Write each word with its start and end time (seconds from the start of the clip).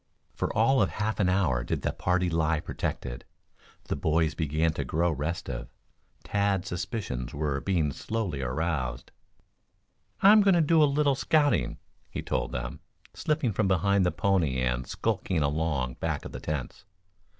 For 0.33 0.51
all 0.57 0.81
of 0.81 0.89
half 0.89 1.19
an 1.19 1.29
hour 1.29 1.63
did 1.63 1.83
the 1.83 1.91
party 1.93 2.27
lie 2.27 2.59
protected. 2.59 3.23
The 3.83 3.95
boys 3.95 4.33
began 4.33 4.73
to 4.73 4.83
grow 4.83 5.11
restive. 5.11 5.69
Tad's 6.23 6.69
suspicions 6.69 7.35
were 7.35 7.61
being 7.61 7.93
slowly 7.93 8.41
aroused. 8.41 9.11
"I'm 10.21 10.41
going 10.41 10.55
to 10.55 10.61
do 10.61 10.81
a 10.81 10.85
little 10.85 11.13
scouting," 11.13 11.77
he 12.09 12.23
told 12.23 12.51
them, 12.51 12.79
slipping 13.13 13.53
from 13.53 13.67
behind 13.67 14.03
the 14.03 14.11
pony 14.11 14.57
and 14.59 14.87
skulking 14.87 15.43
along 15.43 15.97
back 15.99 16.25
of 16.25 16.31
the 16.31 16.39
tents. 16.39 16.83